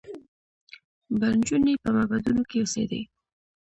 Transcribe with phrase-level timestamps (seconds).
[1.17, 3.01] به نجونې په معبدونو کې اوسېدې